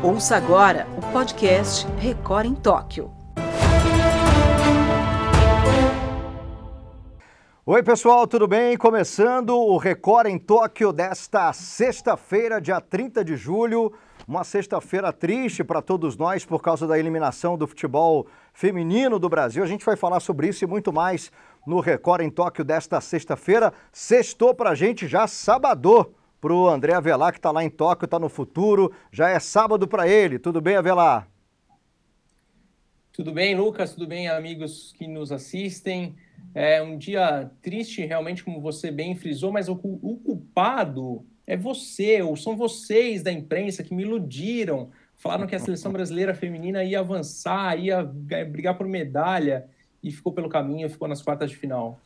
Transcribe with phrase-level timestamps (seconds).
[0.00, 3.10] Ouça agora o podcast Record em Tóquio.
[7.66, 8.76] Oi, pessoal, tudo bem?
[8.76, 13.92] Começando o Record em Tóquio desta sexta-feira, dia 30 de julho.
[14.28, 19.64] Uma sexta-feira triste para todos nós por causa da eliminação do futebol feminino do Brasil.
[19.64, 21.32] A gente vai falar sobre isso e muito mais
[21.66, 23.72] no Record em Tóquio desta sexta-feira.
[23.90, 28.04] Sextou para a gente já sábado para o André Avelar, que está lá em Tóquio,
[28.04, 28.92] está no futuro.
[29.12, 30.38] Já é sábado para ele.
[30.38, 31.28] Tudo bem, Avelar?
[33.12, 33.94] Tudo bem, Lucas?
[33.94, 36.14] Tudo bem, amigos que nos assistem?
[36.54, 42.22] É um dia triste, realmente, como você bem frisou, mas o, o culpado é você,
[42.22, 44.90] ou são vocês da imprensa que me iludiram.
[45.16, 49.68] Falaram que a seleção brasileira feminina ia avançar, ia brigar por medalha,
[50.00, 52.00] e ficou pelo caminho, ficou nas quartas de final.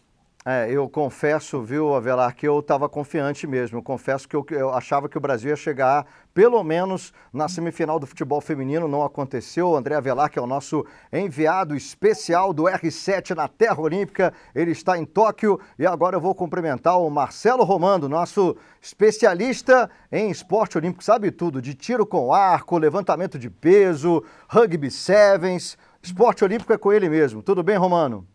[0.44, 3.78] É, eu confesso, viu, Avelar, que eu estava confiante mesmo.
[3.78, 8.00] Eu confesso que eu, eu, achava que o Brasil ia chegar pelo menos na semifinal
[8.00, 8.88] do futebol feminino.
[8.88, 9.68] Não aconteceu.
[9.68, 14.72] O André Avelar, que é o nosso enviado especial do R7 na Terra Olímpica, ele
[14.72, 15.60] está em Tóquio.
[15.78, 21.04] E agora eu vou cumprimentar o Marcelo Romando, nosso especialista em esporte olímpico.
[21.04, 25.78] Sabe tudo, de tiro com arco, levantamento de peso, rugby sevens.
[26.02, 27.44] Esporte olímpico é com ele mesmo.
[27.44, 28.26] Tudo bem, Romano?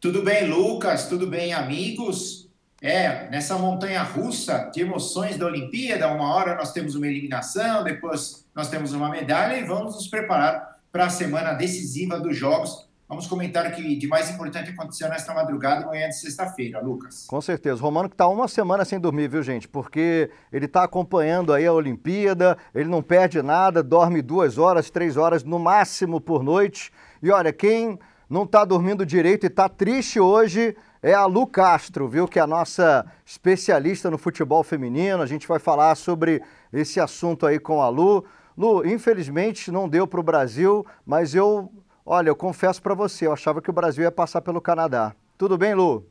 [0.00, 1.08] Tudo bem, Lucas?
[1.08, 2.48] Tudo bem, amigos?
[2.80, 8.46] É, nessa montanha russa de emoções da Olimpíada, uma hora nós temos uma eliminação, depois
[8.54, 12.88] nós temos uma medalha e vamos nos preparar para a semana decisiva dos Jogos.
[13.06, 17.26] Vamos comentar o que de mais importante aconteceu nesta madrugada, manhã de sexta-feira, Lucas.
[17.26, 17.82] Com certeza.
[17.82, 19.68] Romano que está uma semana sem dormir, viu, gente?
[19.68, 25.18] Porque ele está acompanhando aí a Olimpíada, ele não perde nada, dorme duas horas, três
[25.18, 26.90] horas no máximo por noite.
[27.22, 27.98] E olha, quem
[28.30, 32.28] não está dormindo direito e está triste hoje é a Lu Castro, viu?
[32.28, 35.20] Que é a nossa especialista no futebol feminino.
[35.20, 36.40] A gente vai falar sobre
[36.72, 38.24] esse assunto aí com a Lu.
[38.56, 41.72] Lu, infelizmente não deu para o Brasil, mas eu,
[42.06, 45.12] olha, eu confesso para você, eu achava que o Brasil ia passar pelo Canadá.
[45.36, 46.06] Tudo bem, Lu?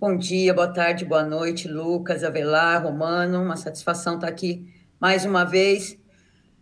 [0.00, 3.40] Bom dia, boa tarde, boa noite, Lucas, Avelar, Romano.
[3.40, 4.66] Uma satisfação estar aqui
[4.98, 5.96] mais uma vez.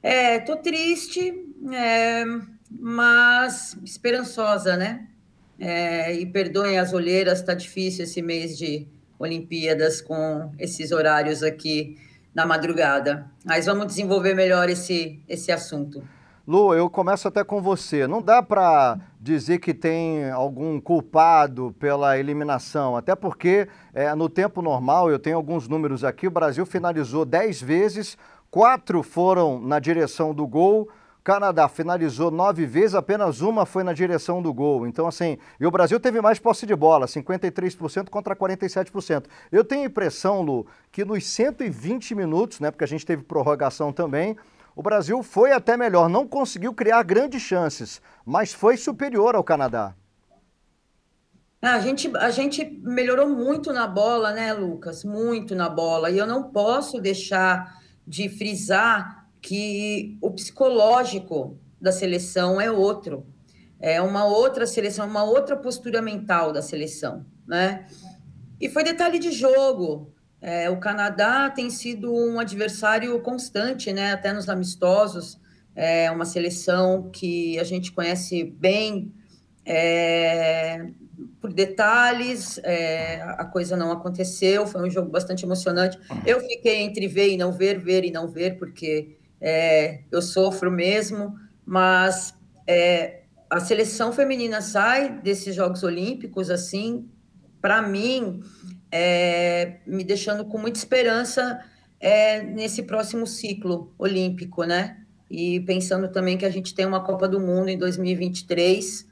[0.03, 1.33] É, tô triste.
[1.73, 2.25] É
[2.71, 5.07] mas esperançosa, né?
[5.59, 8.87] É, e perdoem as olheiras, está difícil esse mês de
[9.19, 11.99] Olimpíadas com esses horários aqui
[12.35, 13.27] na madrugada.
[13.45, 16.03] Mas vamos desenvolver melhor esse, esse assunto.
[16.47, 18.07] Lu, eu começo até com você.
[18.07, 24.63] Não dá para dizer que tem algum culpado pela eliminação, até porque é, no tempo
[24.63, 28.17] normal, eu tenho alguns números aqui, o Brasil finalizou 10 vezes,
[28.51, 30.89] quatro foram na direção do gol,
[31.23, 34.87] Canadá finalizou nove vezes, apenas uma foi na direção do gol.
[34.87, 39.25] Então, assim, e o Brasil teve mais posse de bola, 53% contra 47%.
[39.53, 43.93] Eu tenho a impressão, Lu, que nos 120 minutos, né, porque a gente teve prorrogação
[43.93, 44.37] também,
[44.75, 49.95] o Brasil foi até melhor, não conseguiu criar grandes chances, mas foi superior ao Canadá.
[51.61, 55.05] A gente, a gente melhorou muito na bola, né, Lucas?
[55.05, 56.11] Muito na bola.
[56.11, 63.27] E eu não posso deixar de frisar que o psicológico da seleção é outro,
[63.79, 67.87] é uma outra seleção, uma outra postura mental da seleção, né?
[68.61, 70.13] E foi detalhe de jogo.
[70.43, 74.13] É, o Canadá tem sido um adversário constante, né?
[74.13, 75.39] Até nos amistosos,
[75.75, 79.13] é uma seleção que a gente conhece bem.
[79.65, 80.91] É,
[81.41, 85.99] por detalhes, é, a coisa não aconteceu, foi um jogo bastante emocionante.
[86.27, 90.71] Eu fiquei entre ver e não ver, ver e não ver, porque é, eu sofro
[90.71, 91.35] mesmo,
[91.65, 92.35] mas
[92.67, 97.09] é, a seleção feminina sai desses Jogos Olímpicos, assim,
[97.61, 98.41] para mim,
[98.93, 101.61] é, me deixando com muita esperança
[101.99, 104.99] é, nesse próximo ciclo olímpico, né?
[105.31, 109.09] E pensando também que a gente tem uma Copa do Mundo em 2023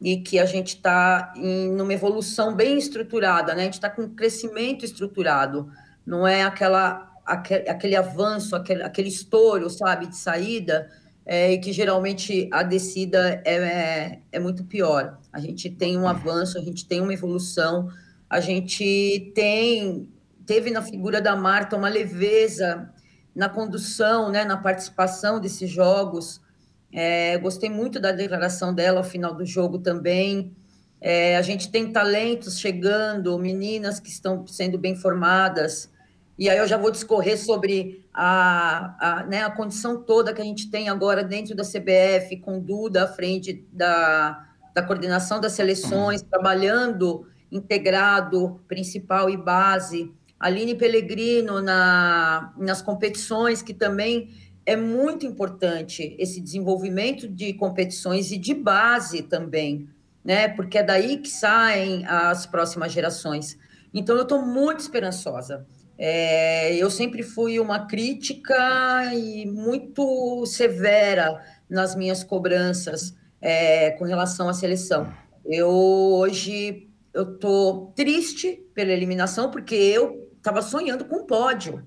[0.00, 3.62] e que a gente está em numa evolução bem estruturada, né?
[3.62, 5.70] A gente está com um crescimento estruturado,
[6.04, 10.88] não é aquela aquele, aquele avanço, aquele, aquele estouro, sabe, de saída,
[11.26, 15.18] é, e que geralmente a descida é, é, é, muito pior.
[15.32, 17.88] A gente tem um avanço, a gente tem uma evolução,
[18.30, 20.08] a gente tem
[20.46, 22.88] teve na figura da Marta uma leveza
[23.34, 26.40] na condução, né, na participação desses jogos.
[26.92, 30.54] É, gostei muito da declaração dela ao final do jogo também.
[31.00, 35.90] É, a gente tem talentos chegando, meninas que estão sendo bem formadas.
[36.38, 40.44] E aí eu já vou discorrer sobre a, a, né, a condição toda que a
[40.44, 46.20] gente tem agora dentro da CBF, com Duda à frente da, da coordenação das seleções,
[46.22, 54.30] trabalhando integrado, principal e base, Aline Pellegrino na, nas competições, que também
[54.66, 59.88] é muito importante esse desenvolvimento de competições e de base também,
[60.24, 60.48] né?
[60.48, 63.56] Porque é daí que saem as próximas gerações.
[63.94, 65.64] Então, eu estou muito esperançosa.
[65.98, 68.54] É, eu sempre fui uma crítica
[69.14, 75.10] e muito severa nas minhas cobranças é, com relação à seleção.
[75.44, 81.82] Eu hoje eu tô triste pela eliminação porque eu estava sonhando com pódio.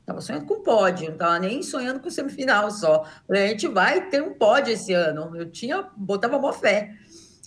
[0.00, 3.04] Estava sonhando com pódio, não estava nem sonhando com semifinal só.
[3.28, 5.34] A gente vai ter um pódio esse ano.
[5.34, 6.92] Eu tinha, botava boa fé.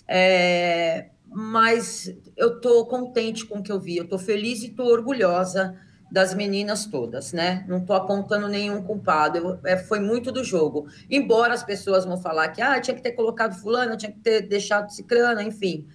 [0.08, 4.88] É, mas eu estou contente com o que eu vi, eu estou feliz e estou
[4.88, 5.78] orgulhosa
[6.10, 7.64] das meninas todas, né?
[7.68, 10.86] Não estou apontando nenhum culpado, eu, é, foi muito do jogo.
[11.08, 14.42] Embora as pessoas vão falar que ah, tinha que ter colocado fulano, tinha que ter
[14.42, 15.86] deixado ciclana, enfim.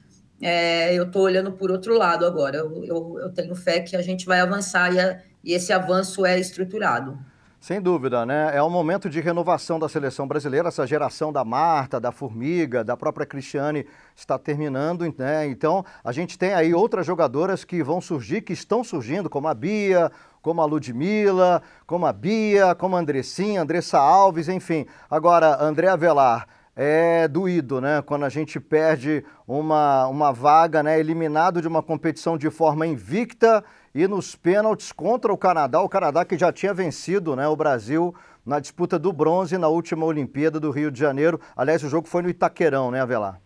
[0.42, 2.58] É, eu estou olhando por outro lado agora.
[2.58, 6.26] Eu, eu, eu, tenho fé que a gente vai avançar e, a, e esse avanço
[6.26, 7.18] é estruturado.
[7.66, 8.52] Sem dúvida, né?
[8.56, 10.68] É um momento de renovação da seleção brasileira.
[10.68, 15.48] Essa geração da Marta, da Formiga, da própria Cristiane está terminando, né?
[15.48, 19.54] Então, a gente tem aí outras jogadoras que vão surgir, que estão surgindo, como a
[19.56, 20.12] Bia,
[20.44, 24.86] como a Ludmilla, como a Bia, como a Andressinha, Andressa Alves, enfim.
[25.10, 28.00] Agora, André Avelar, é doído, né?
[28.04, 31.00] Quando a gente perde uma, uma vaga, né?
[31.00, 33.64] Eliminado de uma competição de forma invicta
[33.96, 38.14] e nos pênaltis contra o Canadá, o Canadá que já tinha vencido né, o Brasil
[38.46, 41.40] na disputa do bronze na última Olimpíada do Rio de Janeiro.
[41.56, 43.42] Aliás, o jogo foi no Itaquerão, né, Avelar?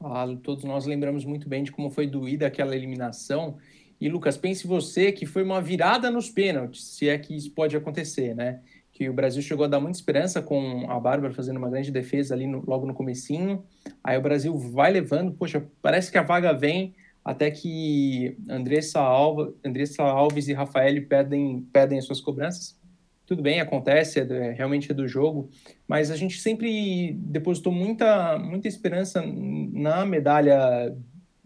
[0.00, 3.56] Ah, todos nós lembramos muito bem de como foi doída aquela eliminação.
[4.00, 7.76] E, Lucas, pense você que foi uma virada nos pênaltis, se é que isso pode
[7.76, 8.60] acontecer, né?
[8.92, 12.32] Que o Brasil chegou a dar muita esperança com a Bárbara fazendo uma grande defesa
[12.32, 13.62] ali no, logo no comecinho.
[14.04, 16.94] Aí o Brasil vai levando, poxa, parece que a vaga vem,
[17.24, 22.78] até que Andressa, Alva, Andressa Alves e Rafael pedem, pedem as suas cobranças.
[23.26, 25.48] Tudo bem, acontece, é, é, realmente é do jogo,
[25.86, 30.96] mas a gente sempre depositou muita, muita esperança na medalha,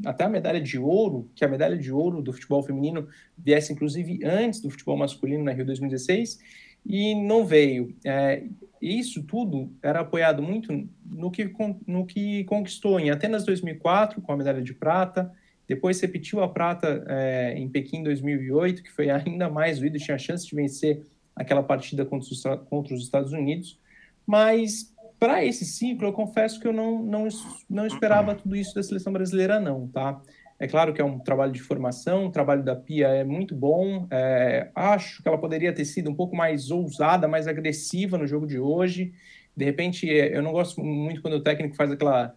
[0.07, 3.07] até a medalha de ouro, que a medalha de ouro do futebol feminino
[3.37, 6.39] viesse inclusive antes do futebol masculino na Rio 2016,
[6.87, 7.95] e não veio.
[8.03, 8.45] É,
[8.81, 11.53] isso tudo era apoiado muito no que,
[11.87, 15.31] no que conquistou em Atenas 2004, com a medalha de prata,
[15.69, 20.19] depois repetiu a prata é, em Pequim 2008, que foi ainda mais doído, tinha a
[20.19, 23.79] chance de vencer aquela partida contra os, contra os Estados Unidos.
[24.27, 27.29] Mas para esse ciclo, eu confesso que eu não, não,
[27.69, 30.21] não esperava tudo isso da seleção brasileira, não, tá?
[30.59, 34.07] É claro que é um trabalho de formação, o trabalho da Pia é muito bom.
[34.11, 38.47] É, acho que ela poderia ter sido um pouco mais ousada, mais agressiva no jogo
[38.47, 39.13] de hoje.
[39.57, 42.35] De repente, é, eu não gosto muito quando o técnico faz aquela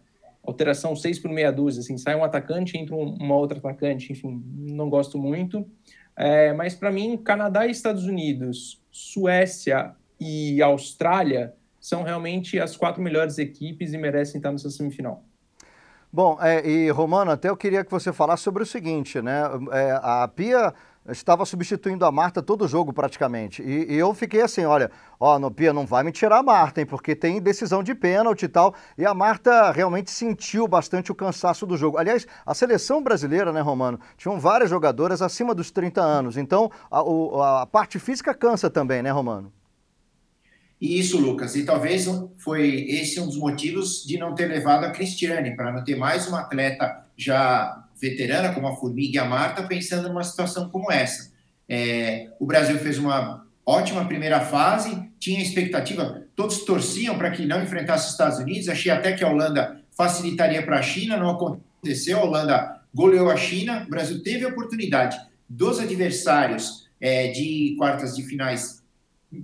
[0.48, 4.90] alteração 6 por meia dúzia, assim, sai um atacante, entra uma outra atacante, enfim, não
[4.90, 5.70] gosto muito.
[6.16, 13.02] É, mas para mim, Canadá e Estados Unidos, Suécia e Austrália são realmente as quatro
[13.02, 15.24] melhores equipes e merecem estar nessa semifinal.
[16.12, 19.42] Bom, é, e Romano, até eu queria que você falasse sobre o seguinte, né?
[19.72, 20.74] É, a Pia
[21.10, 23.62] estava substituindo a Marta todo jogo praticamente.
[23.62, 26.82] E, e, eu fiquei assim, olha, ó, no Pia não vai me tirar a Marta,
[26.82, 28.74] hein, porque tem decisão de pênalti e tal.
[28.98, 31.98] E a Marta realmente sentiu bastante o cansaço do jogo.
[31.98, 36.38] Aliás, a seleção brasileira, né, Romano, tinham várias jogadoras acima dos 30 anos.
[36.38, 39.52] Então, a, a parte física cansa também, né, Romano?
[40.80, 41.56] Isso, Lucas.
[41.56, 42.06] E talvez
[42.38, 46.28] foi esse um dos motivos de não ter levado a Cristiane, para não ter mais
[46.28, 51.32] uma atleta já veterana, como a Formiga e a Marta, pensando numa situação como essa.
[51.68, 57.62] É, o Brasil fez uma ótima primeira fase, tinha expectativa, todos torciam para que não
[57.62, 62.20] enfrentasse os Estados Unidos, achei até que a Holanda facilitaria para a China, não aconteceu,
[62.20, 65.18] a Holanda goleou a China, o Brasil teve a oportunidade
[65.50, 68.82] dos adversários é, de quartas de finais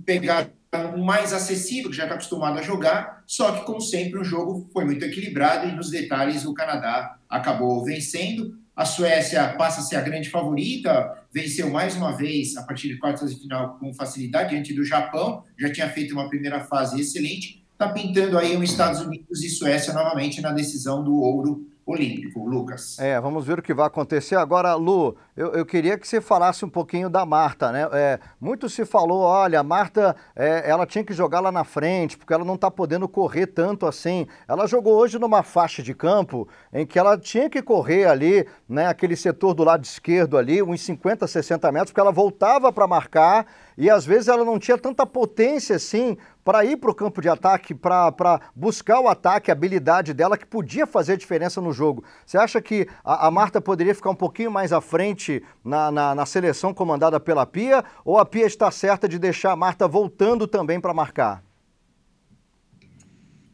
[0.06, 0.48] pegar
[0.96, 4.84] mais acessível, que já está acostumado a jogar, só que, como sempre, o jogo foi
[4.84, 8.58] muito equilibrado e nos detalhes o Canadá acabou vencendo.
[8.76, 12.98] A Suécia passa a ser a grande favorita, venceu mais uma vez a partir de
[12.98, 17.64] quartas de final com facilidade diante do Japão, já tinha feito uma primeira fase excelente,
[17.72, 22.98] está pintando aí os Estados Unidos e Suécia novamente na decisão do ouro olímpico, Lucas.
[22.98, 24.36] É, vamos ver o que vai acontecer.
[24.36, 27.88] Agora, Lu, eu, eu queria que você falasse um pouquinho da Marta, né?
[27.92, 32.16] É, muito se falou, olha, a Marta, é, ela tinha que jogar lá na frente,
[32.16, 34.26] porque ela não está podendo correr tanto assim.
[34.48, 38.86] Ela jogou hoje numa faixa de campo em que ela tinha que correr ali, né,
[38.86, 43.46] aquele setor do lado esquerdo ali, uns 50, 60 metros, porque ela voltava para marcar
[43.76, 47.28] e às vezes ela não tinha tanta potência assim para ir para o campo de
[47.28, 52.04] ataque, para buscar o ataque, a habilidade dela que podia fazer diferença no jogo.
[52.24, 56.14] Você acha que a, a Marta poderia ficar um pouquinho mais à frente na, na,
[56.14, 57.82] na, seleção comandada pela Pia?
[58.04, 61.42] Ou a Pia está certa de deixar a Marta voltando também para marcar?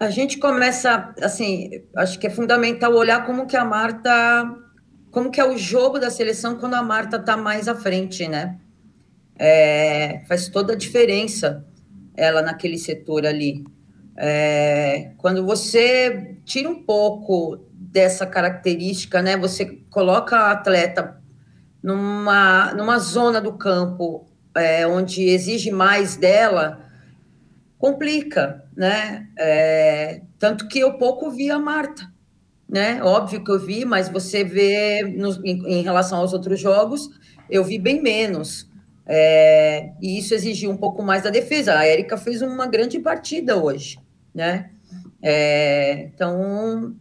[0.01, 4.51] A gente começa, assim, acho que é fundamental olhar como que a Marta,
[5.11, 8.59] como que é o jogo da seleção quando a Marta está mais à frente, né?
[9.43, 11.65] É, faz toda a diferença
[12.15, 13.65] ela naquele setor ali.
[14.17, 19.37] É, quando você tira um pouco dessa característica, né?
[19.39, 21.19] Você coloca a atleta
[21.83, 26.85] numa, numa zona do campo é, onde exige mais dela,
[27.79, 29.27] complica, né?
[29.39, 32.13] É, tanto que eu pouco vi a Marta,
[32.69, 33.03] né?
[33.03, 37.09] Óbvio que eu vi, mas você vê no, em, em, relação aos outros jogos,
[37.49, 38.70] eu vi bem menos.
[39.13, 41.77] É, e isso exigiu um pouco mais da defesa.
[41.77, 43.99] A Érica fez uma grande partida hoje,
[44.33, 44.71] né?
[45.21, 46.95] É, então,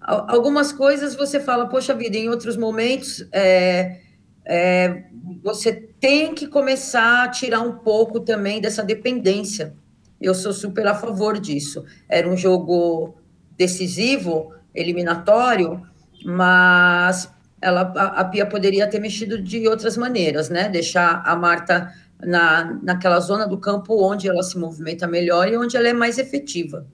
[0.00, 4.00] algumas coisas você fala, poxa vida, em outros momentos é,
[4.44, 5.04] é,
[5.42, 9.74] você tem que começar a tirar um pouco também dessa dependência
[10.20, 11.84] eu sou super a favor disso.
[12.08, 13.14] Era um jogo
[13.56, 15.82] decisivo, eliminatório,
[16.24, 20.68] mas ela, a, a Pia poderia ter mexido de outras maneiras, né?
[20.68, 25.76] Deixar a Marta na, naquela zona do campo onde ela se movimenta melhor e onde
[25.76, 26.86] ela é mais efetiva.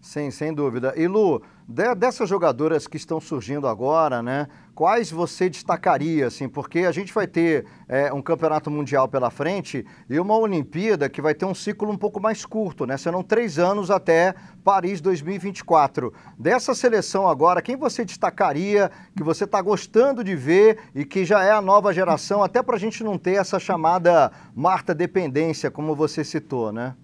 [0.00, 0.94] Sim, sem dúvida.
[0.96, 4.48] E Lu, de, dessas jogadoras que estão surgindo agora, né?
[4.74, 6.48] Quais você destacaria, assim?
[6.48, 11.20] Porque a gente vai ter é, um campeonato mundial pela frente e uma Olimpíada que
[11.20, 12.96] vai ter um ciclo um pouco mais curto, né?
[12.96, 14.34] Serão três anos até
[14.64, 16.10] Paris 2024.
[16.38, 21.44] Dessa seleção agora, quem você destacaria, que você está gostando de ver e que já
[21.44, 25.94] é a nova geração, até para a gente não ter essa chamada Marta dependência, como
[25.94, 26.94] você citou, né?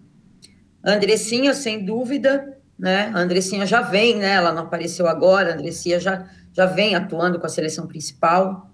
[0.82, 3.10] Andressinha, sem dúvida né?
[3.14, 4.34] A Andressinha já vem, né?
[4.34, 8.70] Ela não apareceu agora, a Andressinha já, já vem atuando com a seleção principal.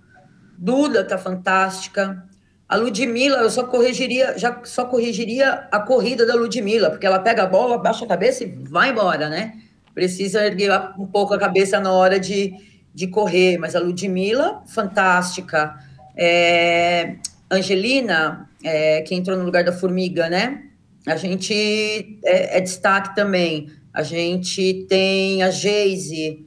[0.59, 2.25] Duda tá fantástica.
[2.69, 7.45] A Ludmilla, eu só corrigiria, já só corrigiria a corrida da Ludmilla, porque ela pega
[7.45, 9.53] a bola, baixa a cabeça e vai embora, né?
[9.95, 12.53] Precisa erguer um pouco a cabeça na hora de,
[12.93, 15.77] de correr, mas a Ludmilla, fantástica.
[16.17, 17.15] É,
[17.49, 20.65] Angelina, é, que entrou no lugar da Formiga, né?
[21.07, 23.71] A gente é, é destaque também.
[23.93, 26.47] A gente tem a Geise,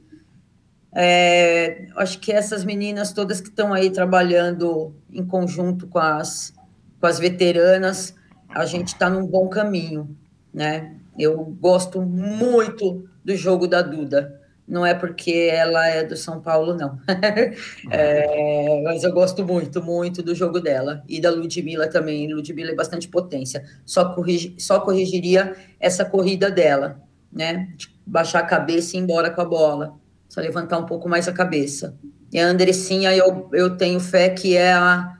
[0.94, 6.54] é, acho que essas meninas todas que estão aí trabalhando em conjunto com as,
[7.00, 8.14] com as veteranas,
[8.48, 10.16] a gente está num bom caminho,
[10.52, 10.94] né?
[11.18, 14.40] Eu gosto muito do jogo da Duda.
[14.66, 16.98] Não é porque ela é do São Paulo, não.
[17.90, 21.04] é, mas eu gosto muito, muito do jogo dela.
[21.06, 22.32] E da Ludmilla também.
[22.32, 23.62] Ludmilla é bastante potência.
[23.84, 27.04] Só, corrigi, só corrigiria essa corrida dela
[27.34, 27.68] né?
[27.76, 29.94] De baixar a cabeça e ir embora com a bola.
[30.28, 31.96] Só levantar um pouco mais a cabeça.
[32.32, 35.16] E a Andressinha, eu, eu tenho fé que é a,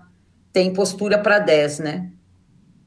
[0.53, 2.11] tem postura para 10, né?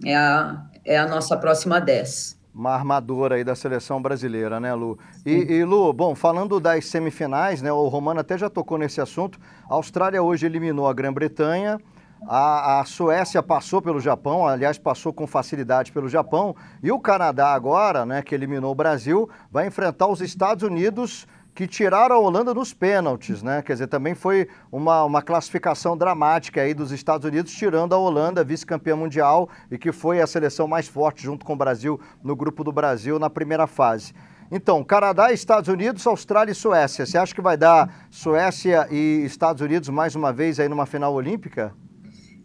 [0.04, 2.38] É a, é a nossa próxima 10.
[2.54, 4.98] Uma armadora aí da seleção brasileira, né, Lu?
[5.26, 7.72] E, e, Lu, bom, falando das semifinais, né?
[7.72, 9.40] O Romano até já tocou nesse assunto.
[9.70, 11.80] A Austrália hoje eliminou a Grã-Bretanha.
[12.26, 16.56] A, a, Suécia passou pelo Japão, aliás, passou com facilidade pelo Japão.
[16.82, 21.68] E o Canadá agora, né, que eliminou o Brasil, vai enfrentar os Estados Unidos, que
[21.68, 23.64] tiraram a Holanda nos pênaltis, né?
[23.64, 28.44] Quer dizer, também foi uma, uma classificação dramática aí dos Estados Unidos, tirando a Holanda,
[28.44, 32.64] vice-campeã mundial, e que foi a seleção mais forte junto com o Brasil no grupo
[32.64, 34.14] do Brasil na primeira fase.
[34.52, 37.06] Então, Canadá, Estados Unidos, Austrália e Suécia.
[37.06, 41.14] Você acha que vai dar Suécia e Estados Unidos mais uma vez aí numa final
[41.14, 41.74] olímpica?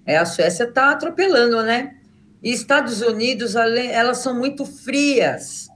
[0.04, 1.96] É, a Suécia está atropelando, né?
[2.42, 5.68] E Estados Unidos, elas são muito frias,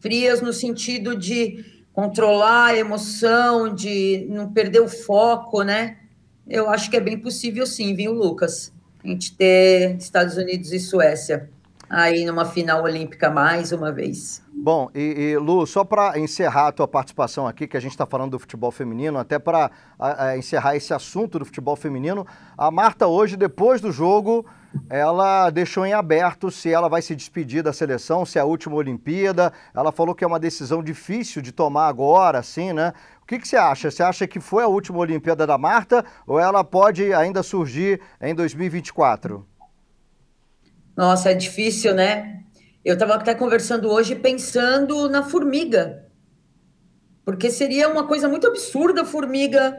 [0.00, 5.98] frias no sentido de controlar a emoção, de não perder o foco, né?
[6.48, 8.72] Eu acho que é bem possível sim, viu, Lucas?
[9.04, 11.50] A gente ter Estados Unidos e Suécia
[11.92, 14.42] aí numa final olímpica mais uma vez.
[14.50, 18.06] Bom, e, e Lu, só para encerrar a tua participação aqui, que a gente está
[18.06, 19.70] falando do futebol feminino, até para
[20.36, 24.46] encerrar esse assunto do futebol feminino, a Marta hoje, depois do jogo,
[24.88, 28.76] ela deixou em aberto se ela vai se despedir da seleção, se é a última
[28.76, 29.52] Olimpíada.
[29.74, 32.92] Ela falou que é uma decisão difícil de tomar agora, assim, né?
[33.22, 33.90] O que, que você acha?
[33.90, 38.34] Você acha que foi a última Olimpíada da Marta ou ela pode ainda surgir em
[38.34, 39.46] 2024?
[40.96, 42.42] Nossa, é difícil, né?
[42.84, 46.06] Eu estava até conversando hoje pensando na formiga,
[47.24, 49.76] porque seria uma coisa muito absurda a formiga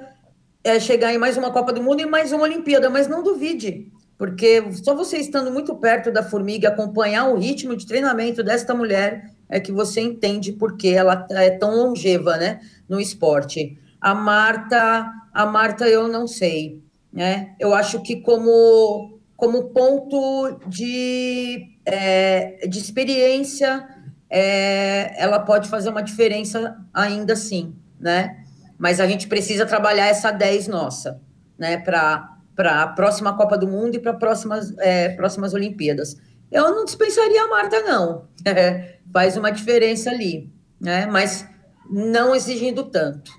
[0.63, 3.91] é, chegar em mais uma Copa do Mundo e mais uma Olimpíada, mas não duvide.
[4.17, 9.25] porque só você estando muito perto da formiga, acompanhar o ritmo de treinamento desta mulher,
[9.50, 13.77] é que você entende por que ela é tão longeva, né, no esporte.
[14.00, 17.55] A Marta, a Marta eu não sei, né?
[17.60, 19.12] Eu acho que como
[19.43, 23.85] como ponto de, é, de experiência,
[24.29, 28.45] é, ela pode fazer uma diferença ainda assim, né?
[28.77, 31.19] Mas a gente precisa trabalhar essa 10 nossa,
[31.59, 31.75] né?
[31.75, 36.15] Para a próxima Copa do Mundo e para próximas é, próximas Olimpíadas.
[36.50, 38.29] Eu não dispensaria a Marta, não.
[39.12, 41.05] Faz uma diferença ali, né?
[41.05, 41.45] Mas
[41.91, 43.29] não exigindo tanto.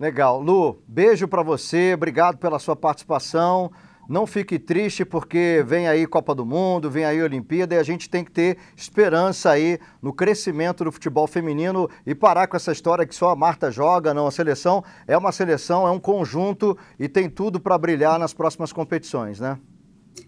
[0.00, 0.40] Legal.
[0.40, 3.70] Lu, beijo para você, obrigado pela sua participação.
[4.08, 8.10] Não fique triste porque vem aí Copa do Mundo, vem aí Olimpíada e a gente
[8.10, 13.06] tem que ter esperança aí no crescimento do futebol feminino e parar com essa história
[13.06, 14.26] que só a Marta joga, não.
[14.26, 18.72] A seleção é uma seleção, é um conjunto e tem tudo para brilhar nas próximas
[18.72, 19.58] competições, né?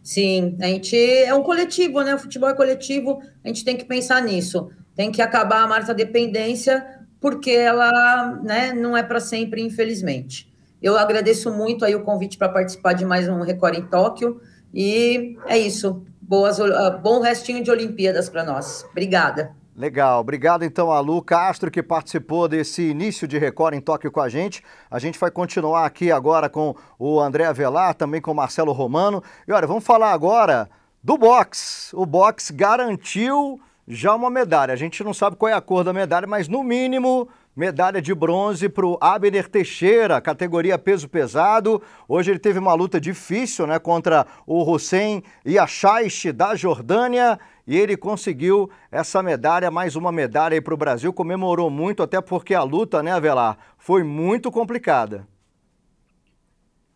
[0.02, 2.14] Sim, a gente é um coletivo, né?
[2.14, 4.70] O futebol é coletivo, a gente tem que pensar nisso.
[4.94, 6.84] Tem que acabar a Marta dependência,
[7.20, 10.53] porque ela né, não é para sempre, infelizmente.
[10.84, 14.38] Eu agradeço muito aí o convite para participar de mais um Record em Tóquio.
[14.74, 16.04] E é isso.
[16.20, 18.84] Boas, ah, bom restinho de Olimpíadas para nós.
[18.90, 19.56] Obrigada.
[19.74, 24.20] Legal, obrigado então a Lu Castro que participou desse início de Record em Tóquio com
[24.20, 24.62] a gente.
[24.90, 29.22] A gente vai continuar aqui agora com o André Avelar, também com o Marcelo Romano.
[29.48, 30.68] E olha, vamos falar agora
[31.02, 31.96] do boxe.
[31.96, 34.74] O boxe garantiu já uma medalha.
[34.74, 38.12] A gente não sabe qual é a cor da medalha, mas no mínimo Medalha de
[38.12, 41.80] bronze para o Abner Teixeira, categoria peso pesado.
[42.08, 47.96] Hoje ele teve uma luta difícil né, contra o Hussein Yashaish da Jordânia e ele
[47.96, 51.12] conseguiu essa medalha, mais uma medalha para o Brasil.
[51.12, 55.24] Comemorou muito, até porque a luta, né, Avelar, foi muito complicada.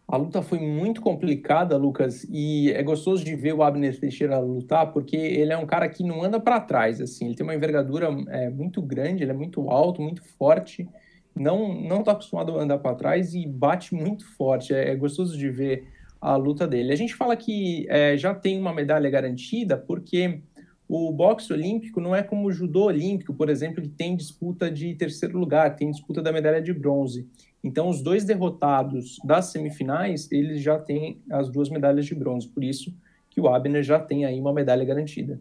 [0.09, 4.91] A luta foi muito complicada, Lucas, e é gostoso de ver o Abner Teixeira lutar,
[4.91, 8.09] porque ele é um cara que não anda para trás, assim, ele tem uma envergadura
[8.29, 10.89] é, muito grande, ele é muito alto, muito forte,
[11.37, 15.37] não não está acostumado a andar para trás e bate muito forte, é, é, gostoso
[15.37, 15.87] de ver
[16.19, 16.91] a luta dele.
[16.91, 20.41] A gente fala que é, já tem uma medalha garantida, porque
[20.89, 24.95] o boxe olímpico não é como o judô olímpico, por exemplo, que tem disputa de
[24.95, 27.29] terceiro lugar, tem disputa da medalha de bronze.
[27.63, 32.49] Então, os dois derrotados das semifinais, eles já têm as duas medalhas de bronze.
[32.49, 32.95] Por isso
[33.31, 35.41] que o Abner já tem aí uma medalha garantida.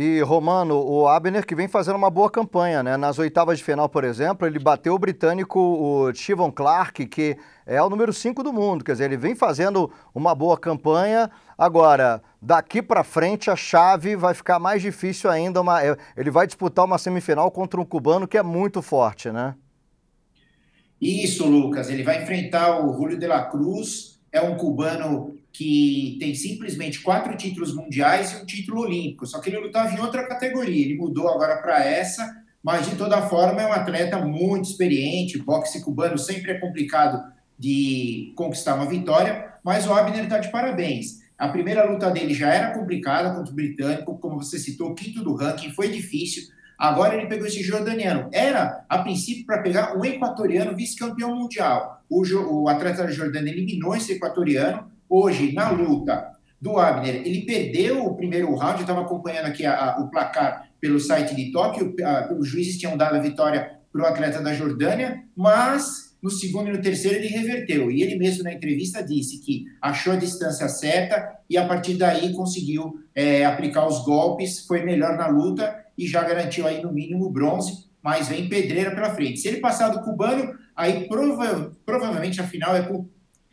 [0.00, 2.96] E, Romano, o Abner que vem fazendo uma boa campanha, né?
[2.96, 7.82] Nas oitavas de final, por exemplo, ele bateu o britânico, o Chivon Clark, que é
[7.82, 8.84] o número 5 do mundo.
[8.84, 11.28] Quer dizer, ele vem fazendo uma boa campanha.
[11.56, 15.60] Agora, daqui para frente, a chave vai ficar mais difícil ainda.
[15.60, 15.80] Uma...
[16.16, 19.56] Ele vai disputar uma semifinal contra um cubano que é muito forte, né?
[21.00, 21.88] Isso, Lucas.
[21.88, 27.36] Ele vai enfrentar o Julio de la Cruz, é um cubano que tem simplesmente quatro
[27.36, 29.26] títulos mundiais e um título olímpico.
[29.26, 30.84] Só que ele lutava em outra categoria.
[30.84, 35.38] Ele mudou agora para essa, mas de toda forma é um atleta muito experiente.
[35.38, 37.22] Boxe cubano sempre é complicado
[37.58, 41.18] de conquistar uma vitória, mas o Abner está de parabéns.
[41.36, 45.34] A primeira luta dele já era complicada contra o britânico, como você citou, quinto do
[45.34, 46.44] ranking, foi difícil.
[46.78, 48.28] Agora ele pegou esse jordaniano.
[48.32, 52.04] Era, a princípio, para pegar um equatoriano vice-campeão mundial.
[52.08, 54.88] O, o atleta da Jordânia eliminou esse equatoriano.
[55.08, 58.80] Hoje, na luta do Abner, ele perdeu o primeiro round.
[58.80, 61.94] Estava acompanhando aqui a, a, o placar pelo site de Tóquio.
[62.38, 66.72] os juízes tinham dado a vitória para o atleta da Jordânia, mas no segundo e
[66.72, 67.90] no terceiro ele reverteu.
[67.90, 72.32] E ele mesmo na entrevista disse que achou a distância certa e a partir daí
[72.32, 77.28] conseguiu é, aplicar os golpes, foi melhor na luta e já garantiu aí no mínimo
[77.28, 79.40] bronze, mas vem pedreira pela frente.
[79.40, 82.88] Se ele passar do cubano, aí prova, provavelmente a final é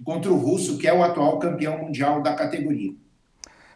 [0.04, 2.94] contra o russo, que é o atual campeão mundial da categoria.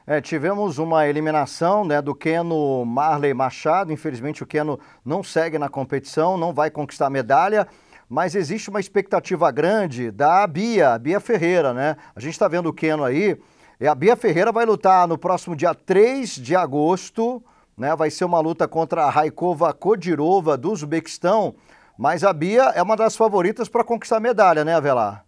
[0.06, 3.92] É, tivemos uma eliminação né, do Keno Marley Machado.
[3.92, 7.68] Infelizmente, o Keno não segue na competição, não vai conquistar medalha.
[8.08, 11.96] Mas existe uma expectativa grande da Bia, Bia Ferreira, né?
[12.16, 13.38] A gente está vendo o Keno aí.
[13.80, 17.44] E a Bia Ferreira vai lutar no próximo dia 3 de agosto
[17.80, 17.96] né?
[17.96, 21.56] Vai ser uma luta contra a Raikova Kodirova do Uzbequistão,
[21.98, 25.26] mas a Bia é uma das favoritas para conquistar medalha, né, Avelar?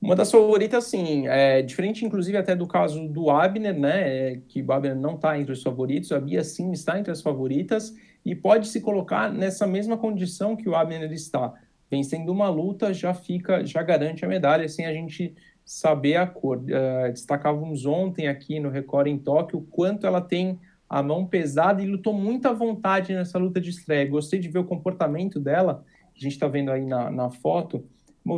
[0.00, 1.28] Uma das favoritas, sim.
[1.28, 4.32] É, diferente, inclusive, até do caso do Abner, né?
[4.32, 6.10] É, que o Abner não está entre os favoritos.
[6.10, 10.68] A Bia, sim, está entre as favoritas e pode se colocar nessa mesma condição que
[10.68, 11.52] o Abner está.
[11.88, 16.58] Vencendo uma luta, já fica, já garante a medalha, sem a gente saber a cor.
[16.58, 20.58] Uh, destacávamos ontem aqui no Record em Tóquio quanto ela tem
[20.92, 24.06] a mão pesada e lutou muito à vontade nessa luta de estreia.
[24.06, 27.82] Gostei de ver o comportamento dela, que a gente está vendo aí na, na foto,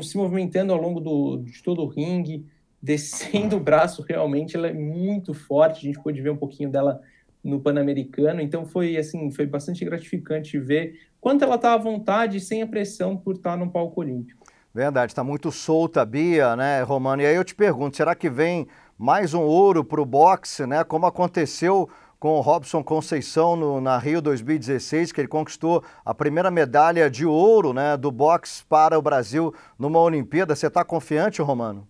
[0.02, 2.46] se movimentando ao longo do, de todo o ringue,
[2.80, 5.78] descendo o braço, realmente ela é muito forte.
[5.78, 7.00] A gente pôde ver um pouquinho dela
[7.42, 12.62] no Pan-Americano, então foi assim, foi bastante gratificante ver quanto ela está à vontade, sem
[12.62, 14.46] a pressão por estar no palco olímpico.
[14.72, 17.20] Verdade, está muito solta a Bia, né, Romano?
[17.20, 20.84] E aí eu te pergunto, será que vem mais um ouro para o boxe, né?
[20.84, 21.88] Como aconteceu
[22.24, 27.26] com o Robson Conceição no, na Rio 2016, que ele conquistou a primeira medalha de
[27.26, 30.56] ouro né, do boxe para o Brasil numa Olimpíada.
[30.56, 31.86] Você está confiante, Romano?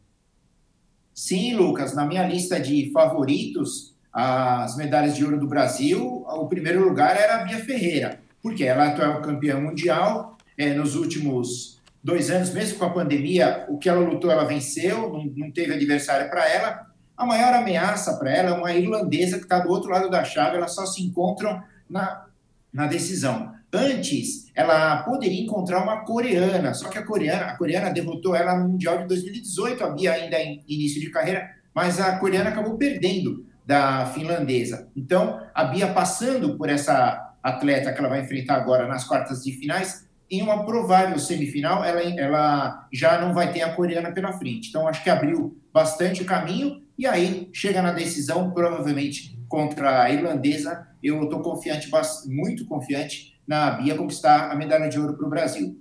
[1.14, 1.94] Sim, Lucas.
[1.94, 7.36] Na minha lista de favoritos, as medalhas de ouro do Brasil, o primeiro lugar era
[7.36, 10.36] a Bia Ferreira, porque ela é campeã mundial.
[10.58, 15.12] É, nos últimos dois anos, mesmo com a pandemia, o que ela lutou, ela venceu,
[15.12, 16.93] não, não teve adversário para ela.
[17.16, 20.56] A maior ameaça para ela é uma irlandesa que está do outro lado da chave,
[20.56, 22.26] elas só se encontram na,
[22.72, 23.52] na decisão.
[23.72, 28.68] Antes, ela poderia encontrar uma coreana, só que a coreana, a coreana derrotou ela no
[28.68, 33.44] Mundial de 2018, a Bia ainda em início de carreira, mas a coreana acabou perdendo
[33.66, 34.88] da finlandesa.
[34.96, 39.52] Então, a Bia passando por essa atleta que ela vai enfrentar agora nas quartas de
[39.52, 44.68] finais, em uma provável semifinal, ela, ela já não vai ter a coreana pela frente.
[44.68, 50.10] Então, acho que abriu bastante o caminho e aí chega na decisão, provavelmente contra a
[50.10, 50.86] irlandesa.
[51.02, 51.90] Eu estou confiante,
[52.26, 55.78] muito confiante na Bia conquistar a medalha de ouro para o Brasil.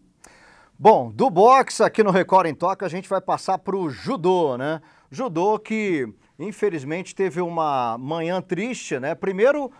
[0.77, 4.57] Bom, do boxe aqui no Record em Toca, a gente vai passar para o judô,
[4.57, 4.81] né?
[5.09, 9.15] Judô que infelizmente teve uma manhã triste, né?
[9.15, 9.71] Primeiro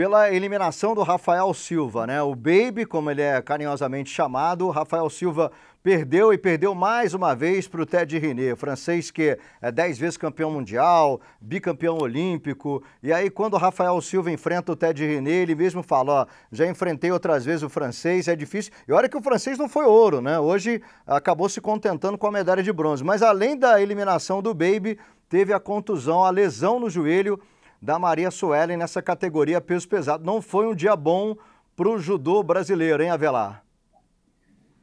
[0.00, 2.22] pela eliminação do Rafael Silva, né?
[2.22, 7.68] O Baby, como ele é carinhosamente chamado, Rafael Silva perdeu e perdeu mais uma vez
[7.68, 12.82] para o Ted René, francês que é dez vezes campeão mundial, bicampeão olímpico.
[13.02, 16.66] E aí, quando o Rafael Silva enfrenta o Ted René, ele mesmo fala: ó, já
[16.66, 18.72] enfrentei outras vezes o francês, é difícil.
[18.88, 20.40] E olha que o francês não foi ouro, né?
[20.40, 23.04] Hoje acabou se contentando com a medalha de bronze.
[23.04, 27.38] Mas além da eliminação do Baby, teve a contusão, a lesão no joelho
[27.80, 30.24] da Maria Suelen nessa categoria peso pesado.
[30.24, 31.36] Não foi um dia bom
[31.74, 33.64] para o judô brasileiro, hein, Avelar?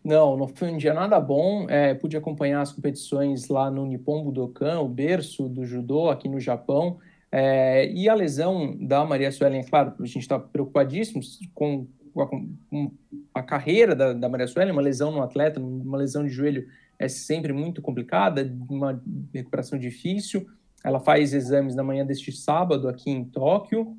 [0.03, 1.69] Não, não foi um dia nada bom.
[1.69, 6.39] É, pude acompanhar as competições lá no Nippon Budokan, o berço do judô aqui no
[6.39, 6.97] Japão.
[7.31, 11.21] É, e a lesão da Maria Suelen, é claro, a gente está preocupadíssimo
[11.53, 12.91] com, com,
[13.33, 16.65] a carreira da, da Maria Suelen, uma lesão no atleta, uma lesão de joelho
[16.97, 19.01] é sempre muito complicada, uma
[19.33, 20.47] recuperação difícil.
[20.83, 23.97] Ela faz exames na manhã deste sábado aqui em Tóquio,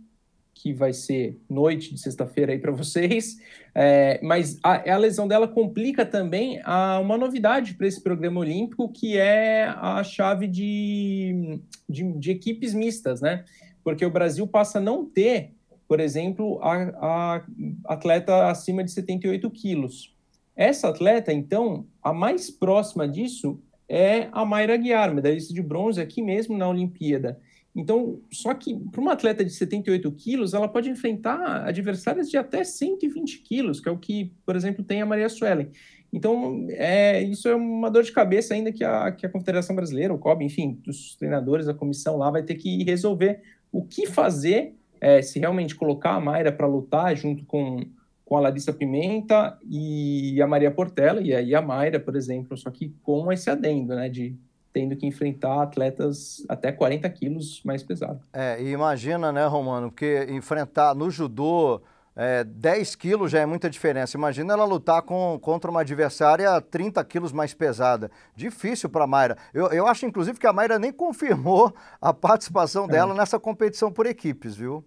[0.55, 3.38] que vai ser noite de sexta-feira aí para vocês.
[3.75, 8.88] É, mas a, a, lesão dela complica também a, uma novidade para esse programa olímpico,
[8.88, 13.45] que é a chave de, de, de, equipes mistas, né?
[13.85, 15.53] Porque o Brasil passa a não ter,
[15.87, 17.45] por exemplo, a, a
[17.87, 20.14] atleta acima de 78 quilos.
[20.57, 26.20] Essa atleta, então, a mais próxima disso é a Mayra Guiar, medalhista de bronze aqui
[26.20, 27.40] mesmo na Olimpíada.
[27.74, 32.64] Então, só que para uma atleta de 78 quilos, ela pode enfrentar adversárias de até
[32.64, 35.70] 120 quilos, que é o que, por exemplo, tem a Maria Suelen.
[36.12, 40.12] Então, é, isso é uma dor de cabeça ainda que a, que a Confederação Brasileira,
[40.12, 44.74] o COB, enfim, os treinadores, a comissão lá, vai ter que resolver o que fazer,
[45.01, 47.85] é, se realmente colocar a Mayra para lutar junto com
[48.29, 52.71] com a Larissa Pimenta e a Maria Portela, e aí a Mayra, por exemplo, só
[52.71, 54.37] que com esse adendo, né, de
[54.71, 58.29] tendo que enfrentar atletas até 40 quilos mais pesados.
[58.35, 61.81] É, e imagina, né, Romano, porque enfrentar no judô
[62.14, 64.19] é, 10 quilos já é muita diferença.
[64.19, 68.11] Imagina ela lutar com, contra uma adversária 30 quilos mais pesada.
[68.37, 69.38] Difícil para a Mayra.
[69.55, 72.88] Eu, eu acho, inclusive, que a Mayra nem confirmou a participação é.
[72.88, 74.85] dela nessa competição por equipes, viu?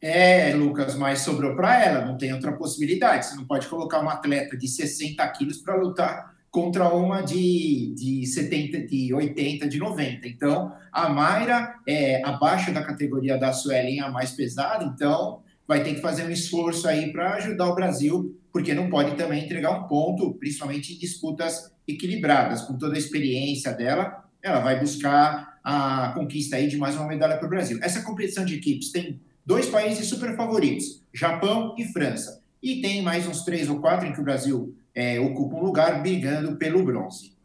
[0.00, 3.26] É, Lucas, mas sobrou para ela, não tem outra possibilidade.
[3.26, 8.26] Você não pode colocar uma atleta de 60 quilos para lutar contra uma de, de
[8.26, 10.26] 70, de 80, de 90.
[10.28, 15.94] Então, a Mayra é abaixo da categoria da Suelen, a mais pesada, então vai ter
[15.94, 19.86] que fazer um esforço aí para ajudar o Brasil, porque não pode também entregar um
[19.86, 22.62] ponto, principalmente em disputas equilibradas.
[22.62, 27.36] Com toda a experiência dela, ela vai buscar a conquista aí de mais uma medalha
[27.36, 27.78] para o Brasil.
[27.82, 32.42] Essa competição de equipes tem dois países super favoritos, Japão e França.
[32.60, 36.02] E tem mais uns três ou quatro em que o Brasil é, ocupa um lugar
[36.02, 37.35] brigando pelo bronze.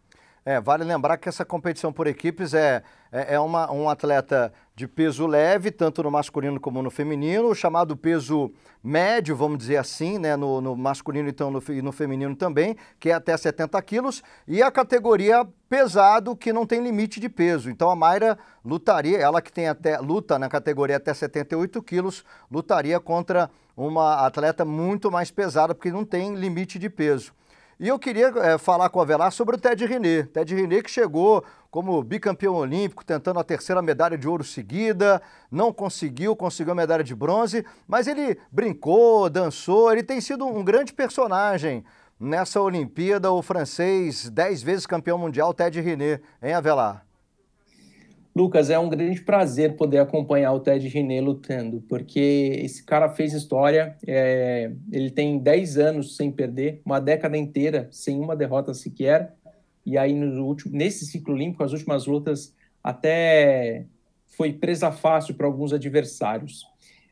[0.43, 4.88] É, vale lembrar que essa competição por equipes é, é, é, uma, um atleta de
[4.88, 8.51] peso leve, tanto no masculino como no feminino, chamado peso
[8.84, 13.12] médio, vamos dizer assim, né, no, no masculino então, no, e no feminino também, que
[13.12, 17.69] é até 70 quilos, e a categoria pesado, que não tem limite de peso.
[17.69, 22.99] Então a Mayra lutaria, ela que tem até luta na categoria até 78 quilos, lutaria
[22.99, 27.32] contra uma atleta muito mais pesada, porque não tem limite de peso.
[27.82, 30.22] E eu queria é, falar com o Avelar sobre o Ted René.
[30.22, 35.74] Ted René que chegou como bicampeão olímpico, tentando a terceira medalha de ouro seguida, não
[35.74, 40.94] conseguiu, conseguiu a medalha de bronze, mas ele brincou, dançou, ele tem sido um grande
[40.94, 41.84] personagem
[42.20, 47.04] nessa Olimpíada, o francês, dez vezes campeão mundial, Ted René, em Avelar.
[48.34, 53.34] Lucas, é um grande prazer poder acompanhar o Ted René lutando, porque esse cara fez
[53.34, 53.98] história.
[54.08, 59.36] É, ele tem 10 anos sem perder, uma década inteira sem uma derrota sequer.
[59.86, 63.86] E aí, no último, nesse ciclo olímpico, as últimas lutas até
[64.28, 66.65] foi presa fácil para alguns adversários.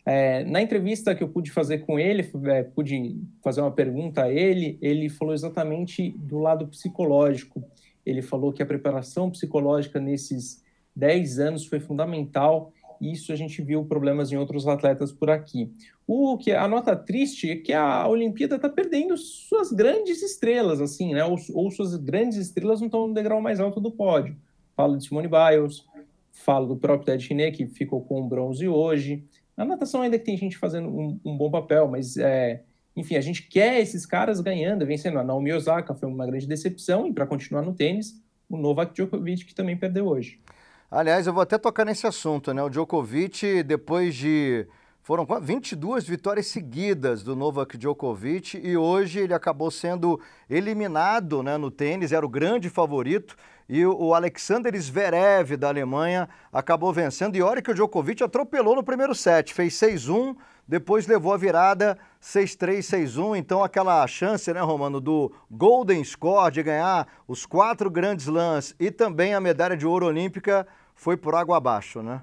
[0.05, 4.31] É, na entrevista que eu pude fazer com ele, é, pude fazer uma pergunta a
[4.31, 7.61] ele, ele falou exatamente do lado psicológico.
[8.05, 10.63] Ele falou que a preparação psicológica nesses
[10.99, 12.71] 10 anos foi fundamental.
[13.01, 15.71] E isso a gente viu problemas em outros atletas por aqui.
[16.05, 21.13] O que a nota triste é que a Olimpíada está perdendo suas grandes estrelas, assim,
[21.13, 21.23] né?
[21.23, 24.35] Ou, ou, suas grandes estrelas não estão no degrau mais alto do pódio.
[24.75, 25.85] Falo de Simone Biles,
[26.31, 29.23] falo do próprio Ted Chiné, que ficou com o bronze hoje.
[29.55, 32.63] Na natação ainda que tem gente fazendo um, um bom papel, mas é,
[32.95, 35.19] enfim, a gente quer esses caras ganhando, vencendo.
[35.19, 39.45] A Naomi Osaka foi uma grande decepção e para continuar no tênis, o Novak Djokovic
[39.45, 40.39] que também perdeu hoje.
[40.91, 42.63] Aliás, eu vou até tocar nesse assunto, né?
[42.63, 44.65] O Djokovic, depois de.
[45.03, 51.69] Foram 22 vitórias seguidas do Novak Djokovic e hoje ele acabou sendo eliminado né, no
[51.71, 53.35] tênis, era o grande favorito.
[53.67, 57.35] E o Alexander Zverev, da Alemanha, acabou vencendo.
[57.35, 60.35] E olha que o Djokovic atropelou no primeiro set, fez 6-1,
[60.67, 63.37] depois levou a virada 6-3, 6-1.
[63.37, 68.91] Então, aquela chance, né, Romano, do Golden Score de ganhar os quatro grandes lãs e
[68.91, 72.21] também a medalha de ouro olímpica foi por água abaixo, né?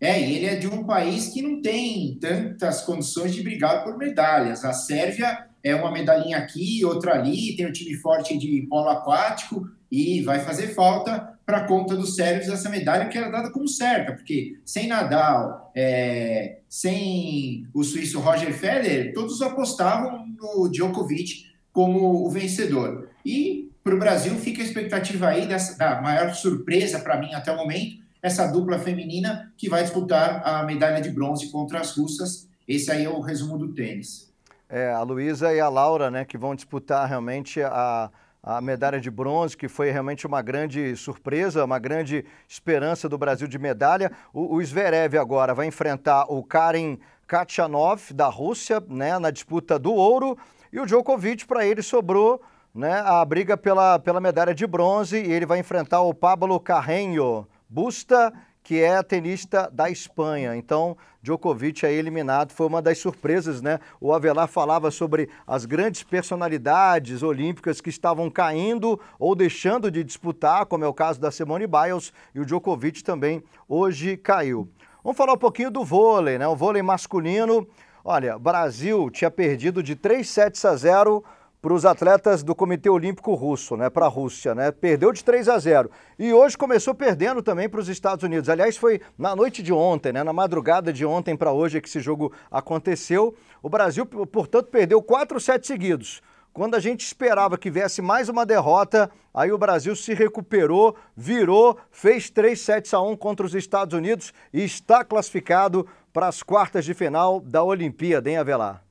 [0.00, 3.98] É, e ele é de um país que não tem tantas condições de brigar por
[3.98, 4.64] medalhas.
[4.64, 9.68] A Sérvia é uma medalhinha aqui, outra ali, tem um time forte de polo aquático
[9.90, 14.12] e vai fazer falta para conta dos sérvios essa medalha que era dada como certa,
[14.12, 22.30] porque sem Nadal, é, sem o suíço Roger Federer, todos apostavam no Djokovic como o
[22.30, 23.08] vencedor.
[23.26, 27.50] E para o Brasil fica a expectativa aí dessa, da maior surpresa para mim até
[27.50, 32.48] o momento, essa dupla feminina que vai disputar a medalha de bronze contra as russas.
[32.68, 34.32] Esse aí é o resumo do tênis.
[34.68, 38.08] É, a Luísa e a Laura, né, que vão disputar realmente a,
[38.42, 43.46] a medalha de bronze, que foi realmente uma grande surpresa, uma grande esperança do Brasil
[43.46, 44.10] de medalha.
[44.32, 49.92] O, o Zverev agora vai enfrentar o Karen Kachanov, da Rússia, né, na disputa do
[49.92, 50.38] ouro.
[50.72, 52.40] E o Djokovic, para ele, sobrou
[52.74, 57.46] né, a briga pela, pela medalha de bronze e ele vai enfrentar o Pablo Carreño
[57.68, 58.32] Busta,
[58.70, 60.54] que é tenista da Espanha.
[60.54, 63.80] Então, Djokovic é eliminado, foi uma das surpresas, né?
[64.00, 70.66] O Avelar falava sobre as grandes personalidades olímpicas que estavam caindo ou deixando de disputar,
[70.66, 74.68] como é o caso da Simone Biles, e o Djokovic também hoje caiu.
[75.02, 76.46] Vamos falar um pouquinho do vôlei, né?
[76.46, 77.66] O vôlei masculino.
[78.04, 81.24] Olha, Brasil tinha perdido de 3 sets a 0
[81.60, 84.72] para os atletas do Comitê Olímpico Russo, né, para a Rússia, né?
[84.72, 85.90] Perdeu de 3 a 0.
[86.18, 88.48] E hoje começou perdendo também para os Estados Unidos.
[88.48, 92.00] Aliás, foi na noite de ontem, né, na madrugada de ontem para hoje que esse
[92.00, 93.34] jogo aconteceu.
[93.62, 96.22] O Brasil, portanto, perdeu quatro sets seguidos.
[96.52, 101.78] Quando a gente esperava que viesse mais uma derrota, aí o Brasil se recuperou, virou,
[101.92, 106.84] fez 3 sets a 1 contra os Estados Unidos e está classificado para as quartas
[106.84, 108.89] de final da Olimpíada, hein, Avelar?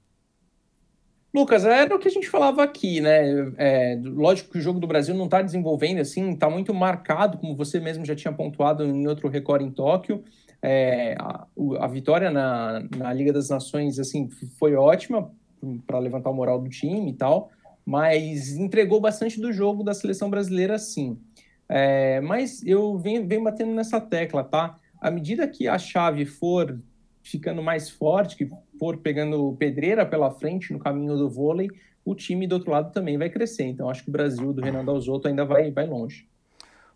[1.33, 3.51] Lucas, era o que a gente falava aqui, né?
[3.57, 7.55] É, lógico que o jogo do Brasil não está desenvolvendo assim, está muito marcado, como
[7.55, 10.23] você mesmo já tinha pontuado em outro recorde em Tóquio.
[10.61, 11.45] É, a,
[11.79, 15.31] a, vitória na, na Liga das Nações assim foi ótima
[15.85, 17.51] para levantar o moral do time e tal,
[17.85, 21.17] mas entregou bastante do jogo da seleção brasileira, sim.
[21.67, 24.77] É, mas eu venho, venho batendo nessa tecla, tá?
[24.99, 26.79] À medida que a chave for
[27.21, 31.67] ficando mais forte, que for pegando pedreira pela frente no caminho do vôlei,
[32.05, 33.65] o time do outro lado também vai crescer.
[33.65, 36.28] Então, acho que o Brasil do Renan Dalzotto ainda vai, vai longe.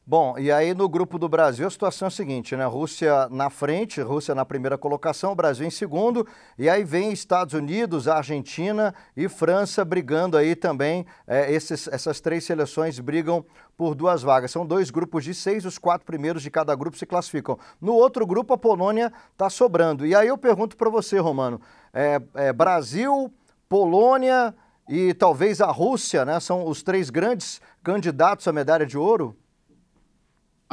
[0.05, 2.65] Bom, e aí no grupo do Brasil a situação é a seguinte, né?
[2.65, 6.27] Rússia na frente, Rússia na primeira colocação, Brasil em segundo,
[6.59, 11.05] e aí vem Estados Unidos, Argentina e França brigando aí também.
[11.25, 13.45] É, esses, essas três seleções brigam
[13.77, 14.51] por duas vagas.
[14.51, 17.57] São dois grupos de seis, os quatro primeiros de cada grupo se classificam.
[17.79, 20.05] No outro grupo, a Polônia está sobrando.
[20.05, 21.61] E aí eu pergunto para você, Romano,
[21.93, 23.31] é, é, Brasil,
[23.69, 24.53] Polônia
[24.89, 26.41] e talvez a Rússia, né?
[26.41, 29.37] São os três grandes candidatos à medalha de ouro?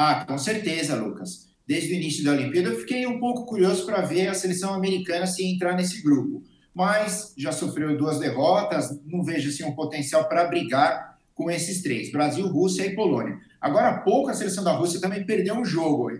[0.03, 1.51] Ah, com certeza, Lucas.
[1.67, 5.27] Desde o início da Olimpíada, eu fiquei um pouco curioso para ver a seleção americana
[5.27, 6.43] se entrar nesse grupo.
[6.75, 12.11] mas já sofreu duas derrotas, não vejo assim, um potencial para brigar com esses três:
[12.11, 13.39] Brasil, Rússia e Polônia.
[13.61, 16.11] Agora há pouco a seleção da Rússia também perdeu um jogo,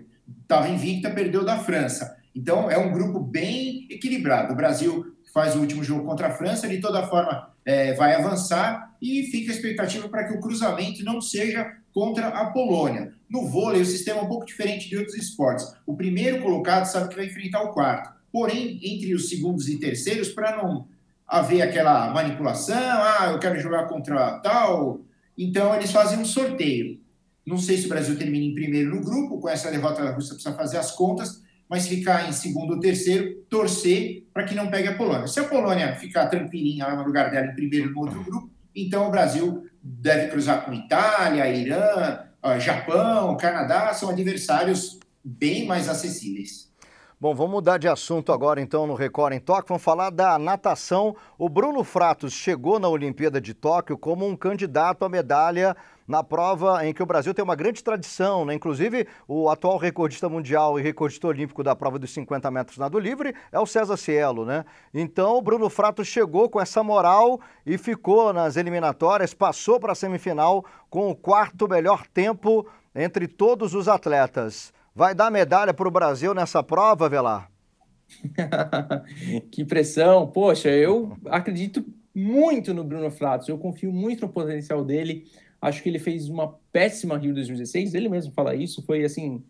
[0.43, 2.15] estava invicta, perdeu da França.
[2.35, 4.53] Então é um grupo bem equilibrado.
[4.53, 8.95] O Brasil faz o último jogo contra a França, de toda forma é, vai avançar
[9.01, 13.13] e fica a expectativa para que o cruzamento não seja contra a Polônia.
[13.29, 15.65] No vôlei, o sistema é um pouco diferente de outros esportes.
[15.85, 18.11] O primeiro colocado sabe que vai enfrentar o quarto.
[18.31, 20.87] Porém, entre os segundos e terceiros, para não
[21.27, 25.01] haver aquela manipulação, ah, eu quero jogar contra tal,
[25.37, 26.99] então eles fazem um sorteio.
[27.45, 30.35] Não sei se o Brasil termina em primeiro no grupo, com essa derrota da Rússia
[30.35, 34.89] precisa fazer as contas, mas ficar em segundo ou terceiro, torcer para que não pegue
[34.89, 35.25] a Polônia.
[35.25, 39.07] Se a Polônia ficar tranquilinha lá no lugar dela em primeiro no outro grupo, então
[39.07, 42.19] o Brasil deve cruzar com Itália, Irã,
[42.59, 46.69] Japão, Canadá, são adversários bem mais acessíveis.
[47.21, 49.67] Bom, vamos mudar de assunto agora então no Record em Tóquio.
[49.69, 51.15] Vamos falar da natação.
[51.37, 55.77] O Bruno Fratos chegou na Olimpíada de Tóquio como um candidato à medalha
[56.11, 58.53] na prova em que o Brasil tem uma grande tradição, né?
[58.53, 63.33] Inclusive, o atual recordista mundial e recordista olímpico da prova dos 50 metros nado livre
[63.51, 64.65] é o César Cielo, né?
[64.93, 69.95] Então, o Bruno Fratos chegou com essa moral e ficou nas eliminatórias, passou para a
[69.95, 74.73] semifinal com o quarto melhor tempo entre todos os atletas.
[74.93, 77.49] Vai dar medalha para o Brasil nessa prova, Velar?
[79.49, 80.27] que pressão!
[80.27, 85.25] Poxa, eu acredito muito no Bruno Fratos, eu confio muito no potencial dele.
[85.61, 89.43] Acho que ele fez uma péssima Rio 2016, ele mesmo fala isso, foi assim,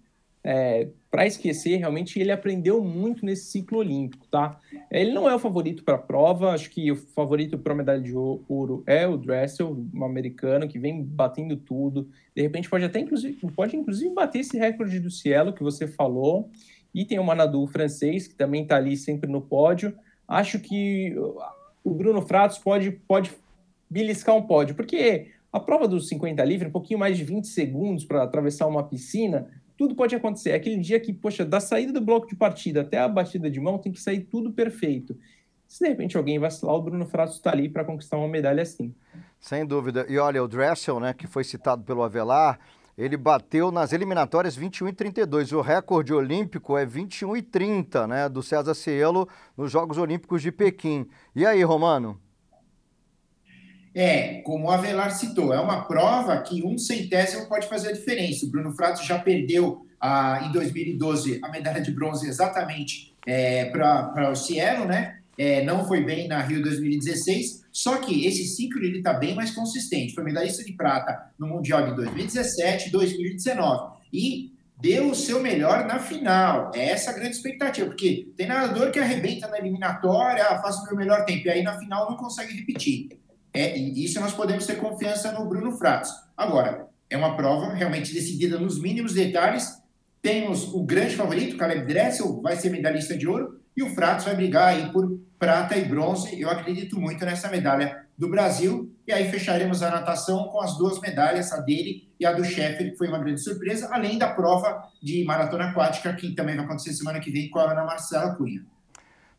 [0.44, 4.60] é, para esquecer, realmente ele aprendeu muito nesse ciclo olímpico, tá?
[4.90, 8.02] Ele não é o favorito para a prova, acho que o favorito para a medalha
[8.02, 12.10] de ouro é o Dressel, um americano que vem batendo tudo.
[12.36, 16.50] De repente pode até inclusive, pode inclusive bater esse recorde do Cielo que você falou.
[16.94, 19.96] E tem o Manadu francês que também está ali sempre no pódio.
[20.28, 21.16] Acho que
[21.84, 23.32] o Bruno Fratos pode pode
[23.90, 28.06] beliscar um pódio, porque a prova dos 50 livre, um pouquinho mais de 20 segundos
[28.06, 30.52] para atravessar uma piscina, tudo pode acontecer.
[30.52, 33.60] É aquele dia que, poxa, da saída do bloco de partida até a batida de
[33.60, 35.18] mão tem que sair tudo perfeito.
[35.68, 38.94] Se de repente alguém vacilar, o Bruno Fratos está ali para conquistar uma medalha assim.
[39.40, 40.06] Sem dúvida.
[40.08, 42.60] E olha, o Dressel, né, que foi citado pelo Avelar,
[42.98, 45.52] ele bateu nas eliminatórias 21 e 32.
[45.54, 50.52] O recorde olímpico é 21 e 30, né, do César Cielo nos Jogos Olímpicos de
[50.52, 51.08] Pequim.
[51.36, 52.20] E aí, Romano?
[53.94, 58.46] É, como o Avelar citou, é uma prova que um centésimo pode fazer a diferença.
[58.46, 64.32] O Bruno Frato já perdeu ah, em 2012 a medalha de bronze exatamente é, para
[64.32, 65.18] o Cielo, né?
[65.38, 69.52] É, não foi bem na Rio 2016, só que esse ciclo ele está bem mais
[69.52, 70.14] consistente.
[70.14, 75.86] Foi medalhista de prata no Mundial de 2017 e 2019 e deu o seu melhor
[75.86, 76.72] na final.
[76.76, 80.86] É essa a grande expectativa, porque tem nadador que arrebenta na eliminatória, ah, faz o
[80.86, 83.10] meu melhor tempo, e aí na final não consegue repetir.
[83.54, 86.12] É, isso nós podemos ter confiança no Bruno Fratos.
[86.38, 89.82] Agora, é uma prova realmente decidida nos mínimos detalhes.
[90.22, 94.36] Temos o grande favorito, Caleb Dressel, vai ser medalhista de ouro, e o Fratos vai
[94.36, 96.40] brigar aí por prata e bronze.
[96.40, 98.94] Eu acredito muito nessa medalha do Brasil.
[99.08, 102.92] E aí fecharemos a natação com as duas medalhas, a dele e a do Sheffer,
[102.92, 106.94] que foi uma grande surpresa, além da prova de maratona aquática, que também vai acontecer
[106.94, 108.64] semana que vem com a Ana Marcela Cunha.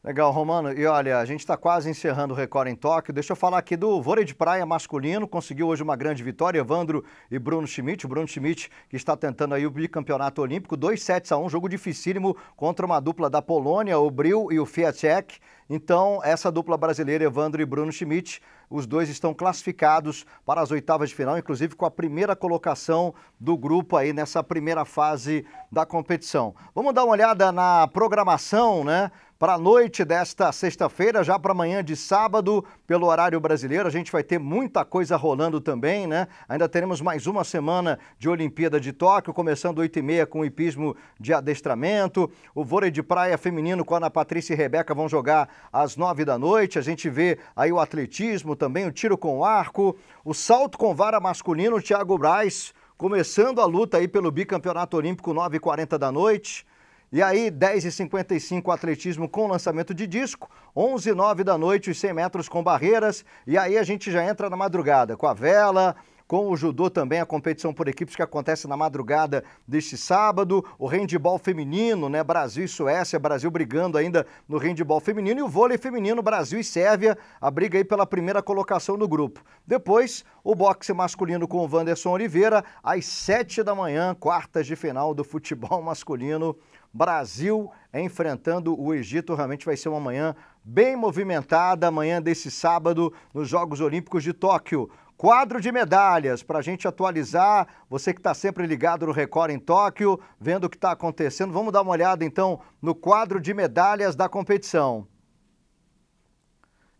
[0.04, 0.72] Legal, Romano.
[0.72, 3.14] E olha, a gente está quase encerrando o Record em Tóquio.
[3.14, 5.28] Deixa eu falar aqui do vôlei de praia masculino.
[5.28, 8.04] Conseguiu hoje uma grande vitória, Evandro e Bruno Schmidt.
[8.04, 10.76] O Bruno Schmidt que está tentando aí o bicampeonato olímpico.
[10.76, 14.66] 2 sets a 1, jogo dificílimo contra uma dupla da Polônia, o Bril e o
[14.66, 15.38] Fiatek.
[15.70, 21.10] Então, essa dupla brasileira, Evandro e Bruno Schmidt, os dois estão classificados para as oitavas
[21.10, 26.54] de final, inclusive com a primeira colocação do grupo aí nessa primeira fase da competição.
[26.74, 29.12] Vamos dar uma olhada na programação, né?
[29.42, 33.88] Para a noite desta sexta-feira, já para amanhã de sábado, pelo horário brasileiro.
[33.88, 36.28] A gente vai ter muita coisa rolando também, né?
[36.48, 41.34] Ainda teremos mais uma semana de Olimpíada de Tóquio, começando 8h30 com o hipismo de
[41.34, 42.30] adestramento.
[42.54, 46.24] O vôlei de praia feminino com a Ana Patrícia e Rebeca vão jogar às 9
[46.24, 46.78] da noite.
[46.78, 51.18] A gente vê aí o atletismo também, o tiro com arco, o salto com vara
[51.18, 56.64] masculino, o Thiago Braz começando a luta aí pelo bicampeonato olímpico 9h40 da noite.
[57.12, 62.62] E aí, 10h55, atletismo com lançamento de disco, 11h09 da noite, os 100 metros com
[62.62, 63.22] barreiras.
[63.46, 65.94] E aí a gente já entra na madrugada com a vela,
[66.26, 70.86] com o judô também, a competição por equipes que acontece na madrugada deste sábado, o
[70.86, 75.76] handball feminino, né, Brasil e Suécia, Brasil brigando ainda no handball feminino e o vôlei
[75.76, 79.44] feminino, Brasil e Sérvia, a briga aí pela primeira colocação no grupo.
[79.66, 85.12] Depois, o boxe masculino com o Wanderson Oliveira, às sete da manhã, quartas de final
[85.12, 86.56] do futebol masculino
[86.92, 89.34] Brasil enfrentando o Egito.
[89.34, 90.34] Realmente vai ser uma manhã
[90.64, 94.90] bem movimentada, amanhã desse sábado, nos Jogos Olímpicos de Tóquio.
[95.16, 97.68] Quadro de medalhas para a gente atualizar.
[97.88, 101.52] Você que está sempre ligado no Record em Tóquio, vendo o que está acontecendo.
[101.52, 105.06] Vamos dar uma olhada então no quadro de medalhas da competição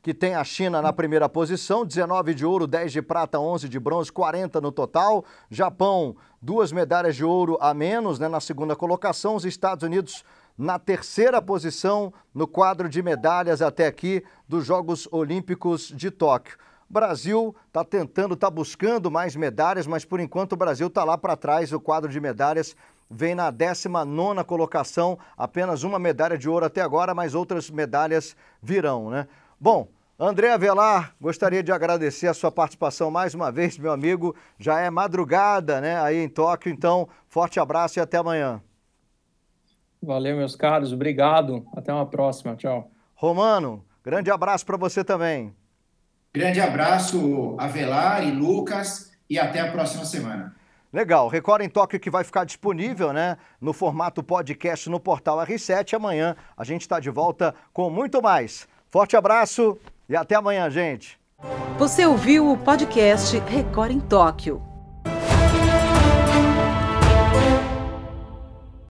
[0.03, 3.79] que tem a China na primeira posição, 19 de ouro, 10 de prata, 11 de
[3.79, 5.25] bronze, 40 no total.
[5.49, 9.37] Japão, duas medalhas de ouro a menos né, na segunda colocação.
[9.37, 10.25] Os Estados Unidos
[10.59, 16.59] na terceira posição no quadro de medalhas até aqui dos Jogos Olímpicos de Tóquio.
[16.91, 21.37] Brasil está tentando, está buscando mais medalhas, mas por enquanto o Brasil está lá para
[21.37, 21.73] trás.
[21.73, 22.77] O quadro de medalhas
[23.09, 29.11] vem na 19 colocação, apenas uma medalha de ouro até agora, mas outras medalhas virão,
[29.11, 29.29] né?
[29.63, 29.87] Bom,
[30.19, 34.35] André Avelar, gostaria de agradecer a sua participação mais uma vez, meu amigo.
[34.59, 38.61] Já é madrugada, né, aí em Tóquio, então forte abraço e até amanhã.
[40.03, 41.65] Valeu, meus caros, obrigado.
[41.77, 42.91] Até uma próxima, tchau.
[43.15, 45.55] Romano, grande abraço para você também.
[46.35, 50.57] Grande abraço, Avelar e Lucas, e até a próxima semana.
[50.93, 55.95] Legal, Record em Tóquio que vai ficar disponível, né, no formato podcast no portal R7.
[55.95, 58.67] Amanhã a gente está de volta com muito mais.
[58.93, 61.19] Forte abraço e até amanhã, gente.
[61.79, 64.63] Você ouviu o podcast Record em Tóquio.